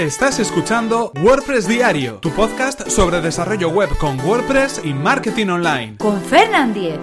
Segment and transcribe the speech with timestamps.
[0.00, 5.98] Estás escuchando WordPress Diario, tu podcast sobre desarrollo web con WordPress y marketing online.
[5.98, 6.98] Con Fernand Diez.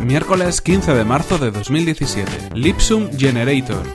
[0.00, 2.56] Miércoles 15 de marzo de 2017.
[2.56, 3.86] Lipsum Generator.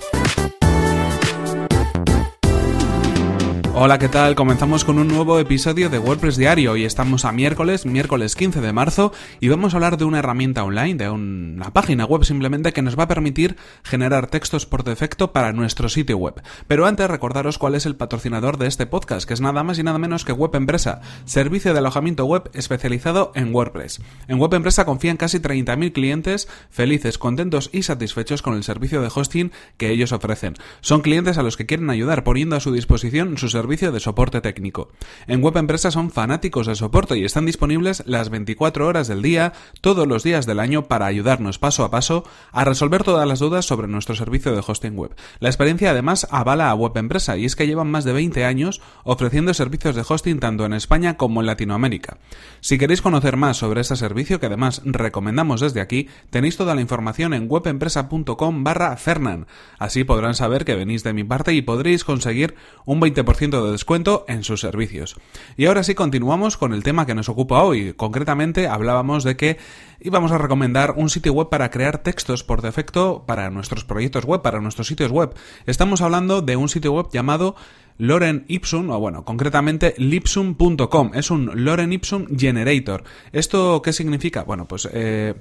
[3.77, 4.35] Hola, ¿qué tal?
[4.35, 8.71] Comenzamos con un nuevo episodio de WordPress Diario y estamos a miércoles, miércoles 15 de
[8.71, 9.11] marzo,
[9.41, 12.97] y vamos a hablar de una herramienta online, de una página web simplemente que nos
[12.97, 16.41] va a permitir generar textos por defecto para nuestro sitio web.
[16.69, 19.83] Pero antes recordaros cuál es el patrocinador de este podcast, que es nada más y
[19.83, 23.99] nada menos que Web Empresa, servicio de alojamiento web especializado en WordPress.
[24.29, 29.11] En Web Empresa confían casi 30.000 clientes felices, contentos y satisfechos con el servicio de
[29.13, 30.53] hosting que ellos ofrecen.
[30.79, 33.99] Son clientes a los que quieren ayudar poniendo a su disposición sus servicios servicio de
[33.99, 34.89] soporte técnico.
[35.25, 39.53] En Web Empresa son fanáticos de soporte y están disponibles las 24 horas del día,
[39.81, 43.65] todos los días del año, para ayudarnos paso a paso a resolver todas las dudas
[43.65, 45.15] sobre nuestro servicio de hosting web.
[45.39, 48.83] La experiencia además avala a Web Empresa y es que llevan más de 20 años
[49.03, 52.19] ofreciendo servicios de hosting tanto en España como en Latinoamérica.
[52.61, 56.81] Si queréis conocer más sobre este servicio, que además recomendamos desde aquí, tenéis toda la
[56.81, 59.47] información en webempresa.com barra Fernan.
[59.79, 62.53] Así podrán saber que venís de mi parte y podréis conseguir
[62.85, 65.15] un 20% de descuento en sus servicios.
[65.55, 67.93] Y ahora sí continuamos con el tema que nos ocupa hoy.
[67.93, 69.57] Concretamente hablábamos de que
[70.01, 74.41] íbamos a recomendar un sitio web para crear textos por defecto para nuestros proyectos web,
[74.41, 75.33] para nuestros sitios web.
[75.65, 77.55] Estamos hablando de un sitio web llamado
[77.97, 81.11] Loren Ipsum, o bueno, concretamente lipsum.com.
[81.13, 83.03] Es un Loren Ipsum Generator.
[83.31, 84.43] ¿Esto qué significa?
[84.43, 85.35] Bueno, pues eh,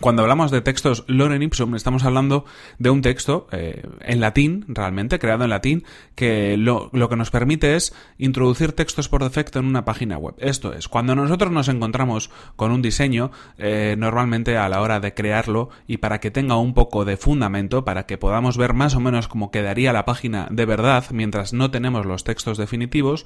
[0.00, 2.44] cuando hablamos de textos lorem ipsum, estamos hablando
[2.78, 7.76] de un texto eh, en latín, realmente, creado en latín, que lo, que nos permite
[7.76, 10.34] es introducir textos por defecto en una página web.
[10.38, 15.14] Esto es, cuando nosotros nos encontramos con un diseño, eh, normalmente a la hora de
[15.14, 19.00] crearlo y para que tenga un poco de fundamento, para que podamos ver más o
[19.00, 23.24] menos cómo quedaría la página de verdad mientras no tenemos los textos definitivos,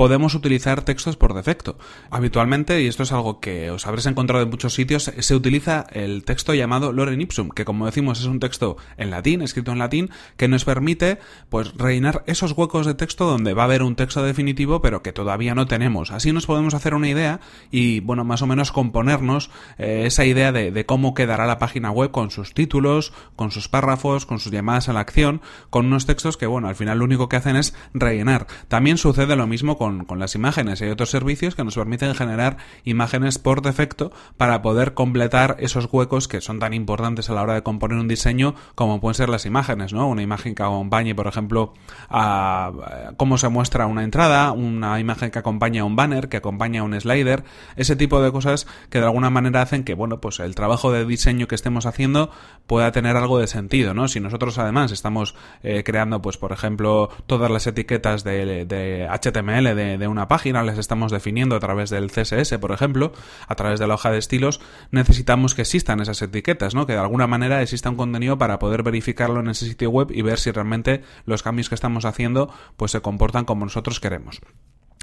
[0.00, 1.76] podemos utilizar textos por defecto.
[2.10, 6.24] Habitualmente, y esto es algo que os habréis encontrado en muchos sitios, se utiliza el
[6.24, 10.08] texto llamado Loren Ipsum, que como decimos es un texto en latín, escrito en latín,
[10.38, 11.18] que nos permite
[11.50, 15.12] pues rellenar esos huecos de texto donde va a haber un texto definitivo, pero que
[15.12, 16.12] todavía no tenemos.
[16.12, 17.40] Así nos podemos hacer una idea
[17.70, 21.90] y, bueno, más o menos componernos eh, esa idea de, de, cómo quedará la página
[21.90, 26.06] web con sus títulos, con sus párrafos, con sus llamadas a la acción, con unos
[26.06, 28.46] textos que, bueno, al final lo único que hacen es rellenar.
[28.68, 30.80] También sucede lo mismo con, con las imágenes.
[30.82, 36.28] Hay otros servicios que nos permiten generar imágenes por defecto para poder completar esos huecos
[36.28, 39.46] que son tan importantes a la hora de componer un diseño como pueden ser las
[39.46, 40.08] imágenes, ¿no?
[40.08, 41.74] Una imagen que acompañe, por ejemplo,
[42.08, 42.72] a
[43.16, 46.84] cómo se muestra una entrada, una imagen que acompaña a un banner, que acompaña a
[46.84, 47.44] un slider,
[47.76, 51.04] ese tipo de cosas que de alguna manera hacen que, bueno, pues el trabajo de
[51.04, 52.30] diseño que estemos haciendo
[52.66, 54.08] pueda tener algo de sentido, ¿no?
[54.08, 60.08] Si nosotros además estamos eh, creando, pues, por ejemplo, todas las etiquetas de HTML de,
[60.08, 63.12] una página, las estamos definiendo a través del CSS, por ejemplo,
[63.46, 64.60] a través de la hoja de estilos,
[64.90, 66.86] necesitamos que exista esas etiquetas, ¿no?
[66.86, 70.22] Que de alguna manera exista un contenido para poder verificarlo en ese sitio web y
[70.22, 74.40] ver si realmente los cambios que estamos haciendo pues se comportan como nosotros queremos.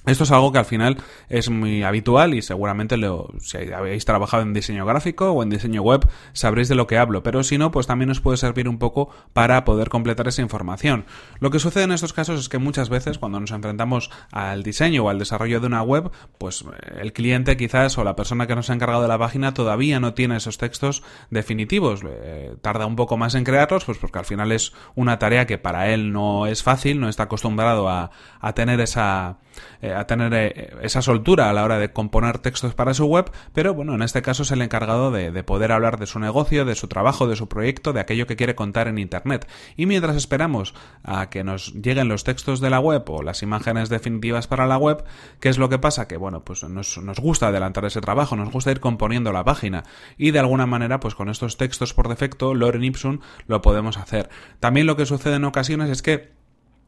[0.07, 0.97] Esto es algo que al final
[1.27, 5.81] es muy habitual y seguramente lo, si habéis trabajado en diseño gráfico o en diseño
[5.81, 8.77] web sabréis de lo que hablo, pero si no, pues también os puede servir un
[8.77, 11.03] poco para poder completar esa información.
[11.41, 15.03] Lo que sucede en estos casos es que muchas veces cuando nos enfrentamos al diseño
[15.03, 18.55] o al desarrollo de una web, pues eh, el cliente quizás o la persona que
[18.55, 21.99] nos ha encargado de la página todavía no tiene esos textos definitivos.
[22.07, 25.57] Eh, tarda un poco más en crearlos, pues porque al final es una tarea que
[25.57, 29.39] para él no es fácil, no está acostumbrado a, a tener esa
[29.81, 33.31] eh, a tener eh, esa soltura a la hora de componer textos para su web,
[33.53, 36.65] pero bueno, en este caso es el encargado de, de, poder hablar de su negocio,
[36.65, 39.47] de su trabajo, de su proyecto, de aquello que quiere contar en Internet.
[39.75, 40.73] Y mientras esperamos
[41.03, 44.77] a que nos lleguen los textos de la web o las imágenes definitivas para la
[44.77, 45.03] web,
[45.39, 46.07] ¿qué es lo que pasa?
[46.07, 49.83] Que bueno, pues nos, nos gusta adelantar ese trabajo, nos gusta ir componiendo la página
[50.17, 54.29] y de alguna manera, pues con estos textos por defecto, Loren Ipsum, lo podemos hacer.
[54.59, 56.36] También lo que sucede en ocasiones es que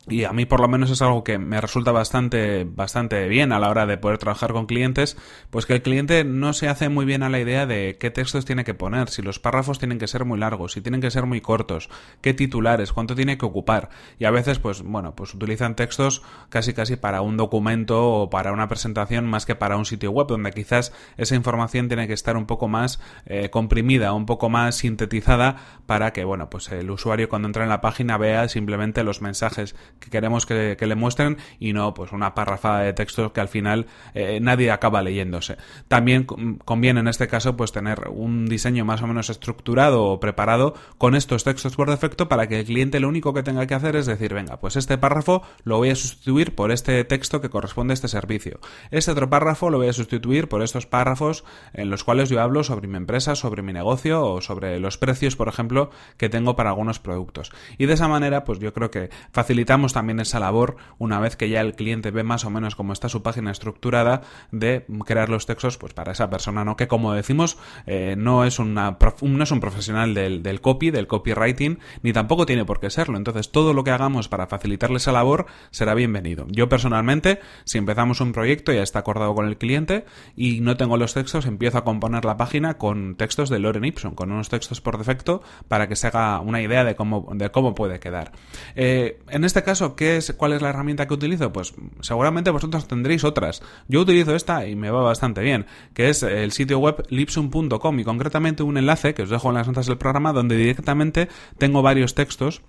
[0.07, 3.59] y a mí por lo menos es algo que me resulta bastante bastante bien a
[3.59, 5.17] la hora de poder trabajar con clientes,
[5.49, 8.45] pues que el cliente no se hace muy bien a la idea de qué textos
[8.45, 11.25] tiene que poner, si los párrafos tienen que ser muy largos, si tienen que ser
[11.25, 11.89] muy cortos,
[12.21, 13.89] qué titulares, cuánto tiene que ocupar.
[14.17, 18.51] Y a veces pues bueno, pues utilizan textos casi casi para un documento o para
[18.51, 22.37] una presentación más que para un sitio web donde quizás esa información tiene que estar
[22.37, 27.29] un poco más eh, comprimida, un poco más sintetizada para que bueno, pues el usuario
[27.29, 31.73] cuando entra en la página vea simplemente los mensajes que queremos que, le muestren y
[31.73, 35.57] no pues una párrafa de texto que al final eh, nadie acaba leyéndose.
[35.87, 40.73] También conviene en este caso pues tener un diseño más o menos estructurado o preparado
[40.97, 43.95] con estos textos por defecto para que el cliente lo único que tenga que hacer
[43.95, 47.93] es decir, venga, pues este párrafo lo voy a sustituir por este texto que corresponde
[47.93, 48.59] a este servicio.
[48.91, 51.43] Este otro párrafo lo voy a sustituir por estos párrafos
[51.73, 55.35] en los cuales yo hablo sobre mi empresa, sobre mi negocio o sobre los precios,
[55.35, 57.51] por ejemplo, que tengo para algunos productos.
[57.77, 61.49] Y de esa manera, pues yo creo que facilitamos también esa labor una vez que
[61.49, 64.21] ya el cliente ve más o menos cómo está su página estructurada
[64.51, 66.75] de crear los textos pues para esa persona, ¿no?
[66.75, 71.07] Que como decimos, eh, no, es una, no es un profesional del, del copy, del
[71.07, 73.17] copywriting, ni tampoco tiene por qué serlo.
[73.17, 76.45] Entonces, todo lo que hagamos para facilitarle esa labor será bienvenido.
[76.49, 80.05] Yo personalmente, si empezamos un proyecto, ya está acordado con el cliente
[80.35, 84.15] y no tengo los textos, empiezo a componer la página con textos de Loren Ipson,
[84.15, 87.75] con unos textos por defecto para que se haga una idea de cómo, de cómo
[87.75, 88.31] puede quedar.
[88.75, 91.51] Eh, en este caso, ¿qué es, ¿cuál es la herramienta que utilizo?
[91.51, 93.61] Pues seguramente vosotros tendréis otras.
[93.87, 98.03] Yo utilizo esta y me va bastante bien, que es el sitio web lipsum.com y
[98.03, 102.15] concretamente un enlace que os dejo en las notas del programa donde directamente tengo varios
[102.15, 102.61] textos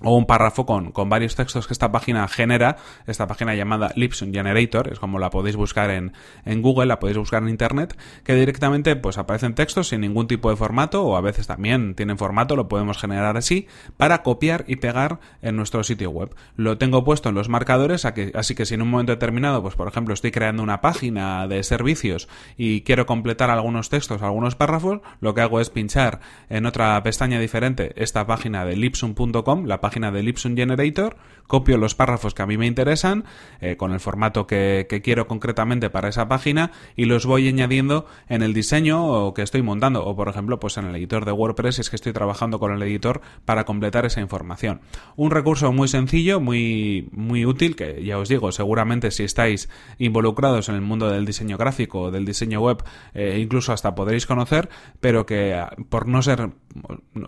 [0.00, 2.76] o un párrafo con, con, varios textos que esta página genera,
[3.06, 6.12] esta página llamada Lipson Generator, es como la podéis buscar en,
[6.44, 10.50] en, Google, la podéis buscar en Internet, que directamente pues aparecen textos sin ningún tipo
[10.50, 13.66] de formato, o a veces también tienen formato, lo podemos generar así,
[13.96, 16.34] para copiar y pegar en nuestro sitio web.
[16.56, 19.88] Lo tengo puesto en los marcadores, así que si en un momento determinado, pues por
[19.88, 25.34] ejemplo estoy creando una página de servicios y quiero completar algunos textos, algunos párrafos, lo
[25.34, 30.20] que hago es pinchar en otra pestaña diferente esta página de lipsum.com, la página de
[30.20, 31.16] Ipsum Generator,
[31.46, 33.22] copio los párrafos que a mí me interesan,
[33.60, 38.42] eh, con el formato que, quiero concretamente para esa página, y los voy añadiendo en
[38.42, 41.82] el diseño que estoy montando, o por ejemplo, pues en el editor de WordPress, si
[41.82, 44.80] es que estoy trabajando con el editor para completar esa información.
[45.14, 49.68] Un recurso muy sencillo, muy, muy útil, que ya os digo, seguramente si estáis
[49.98, 52.82] involucrados en el mundo del diseño gráfico o del diseño web,
[53.14, 54.68] eh, incluso hasta podréis conocer,
[54.98, 56.50] pero que por no ser,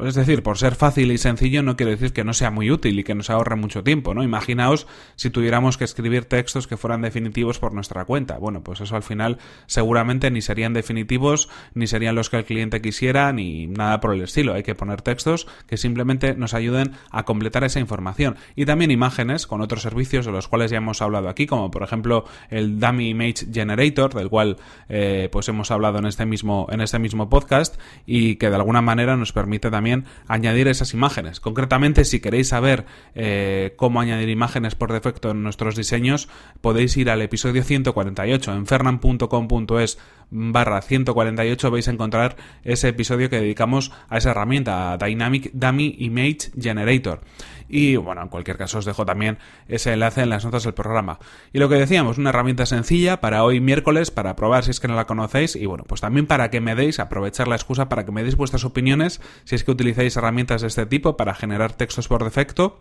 [0.00, 2.98] es decir, por ser fácil y sencillo, no quiere decir que no sea muy útil
[2.98, 4.22] y que nos ahorre mucho tiempo, ¿no?
[4.22, 4.86] Imaginaos
[5.16, 8.38] si tuviéramos que escribir textos que fueran definitivos por nuestra cuenta.
[8.38, 12.80] Bueno, pues eso al final seguramente ni serían definitivos, ni serían los que el cliente
[12.80, 14.54] quisiera, ni nada por el estilo.
[14.54, 18.36] Hay que poner textos que simplemente nos ayuden a completar esa información.
[18.56, 21.82] Y también imágenes con otros servicios de los cuales ya hemos hablado aquí, como por
[21.82, 24.56] ejemplo el Dummy Image Generator, del cual
[24.88, 28.82] eh, pues hemos hablado en este mismo, en este mismo podcast, y que de alguna
[28.82, 31.38] manera nos permite también añadir esas imágenes.
[31.38, 36.28] Concretamente, si queréis saber eh, cómo añadir imágenes por defecto en nuestros diseños,
[36.60, 39.98] podéis ir al episodio 148 en fernan.com.es
[40.30, 46.50] barra 148 vais a encontrar ese episodio que dedicamos a esa herramienta, Dynamic Dummy Image
[46.60, 47.20] Generator.
[47.68, 49.38] Y bueno, en cualquier caso os dejo también
[49.68, 51.18] ese enlace en las notas del programa.
[51.52, 54.88] Y lo que decíamos, una herramienta sencilla para hoy miércoles, para probar si es que
[54.88, 58.06] no la conocéis y bueno, pues también para que me deis, aprovechar la excusa para
[58.06, 61.72] que me deis vuestras opiniones si es que utilizáis herramientas de este tipo para generar
[61.72, 62.78] textos por defecto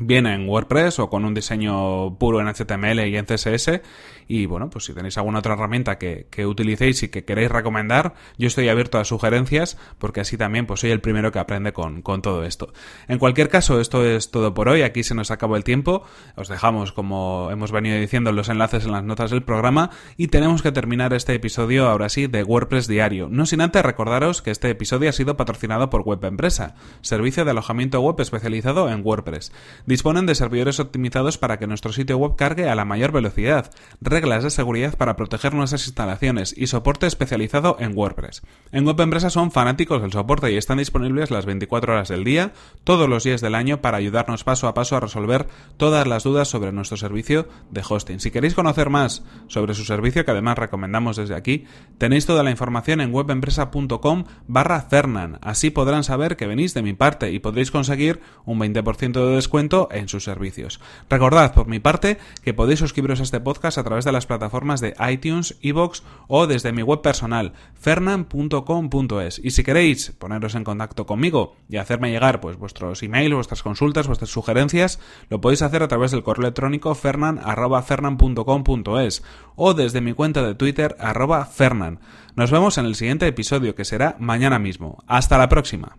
[0.00, 3.82] Viene en WordPress o con un diseño puro en HTML y en CSS.
[4.26, 8.46] Y bueno, pues si tenéis alguna otra herramienta que, utilicéis y que queréis recomendar, yo
[8.46, 12.44] estoy abierto a sugerencias porque así también pues soy el primero que aprende con, todo
[12.44, 12.72] esto.
[13.08, 14.82] En cualquier caso, esto es todo por hoy.
[14.82, 16.04] Aquí se nos acabó el tiempo.
[16.36, 20.62] Os dejamos, como hemos venido diciendo, los enlaces en las notas del programa y tenemos
[20.62, 23.28] que terminar este episodio ahora sí de WordPress Diario.
[23.30, 27.50] No sin antes recordaros que este episodio ha sido patrocinado por Web Empresa, servicio de
[27.50, 29.52] alojamiento web especializado en WordPress
[29.90, 34.44] disponen de servidores optimizados para que nuestro sitio web cargue a la mayor velocidad, reglas
[34.44, 38.42] de seguridad para proteger nuestras instalaciones y soporte especializado en WordPress.
[38.70, 42.52] En Web Empresa son fanáticos del soporte y están disponibles las 24 horas del día,
[42.84, 46.46] todos los días del año para ayudarnos paso a paso a resolver todas las dudas
[46.46, 48.20] sobre nuestro servicio de hosting.
[48.20, 51.64] Si queréis conocer más sobre su servicio, que además recomendamos desde aquí,
[51.98, 55.38] tenéis toda la información en webempresa.com barra Fernan.
[55.42, 59.34] Así podrán saber que venís de mi parte y podréis conseguir un 20% de
[59.90, 60.80] en sus servicios.
[61.08, 64.80] Recordad, por mi parte, que podéis suscribiros a este podcast a través de las plataformas
[64.80, 69.40] de iTunes, Evox o desde mi web personal, fernan.com.es.
[69.42, 74.06] Y si queréis poneros en contacto conmigo y hacerme llegar pues, vuestros emails, vuestras consultas,
[74.06, 74.98] vuestras sugerencias,
[75.28, 79.22] lo podéis hacer a través del correo electrónico fernan.fernan.com.es
[79.56, 82.00] o desde mi cuenta de Twitter arroba fernan.
[82.34, 85.04] Nos vemos en el siguiente episodio que será mañana mismo.
[85.06, 85.98] Hasta la próxima.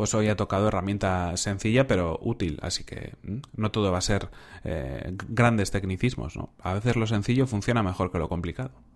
[0.00, 3.16] Pues hoy ha tocado herramienta sencilla pero útil, así que
[3.54, 4.30] no todo va a ser
[4.64, 6.54] eh, grandes tecnicismos, ¿no?
[6.62, 8.70] A veces lo sencillo funciona mejor que lo complicado.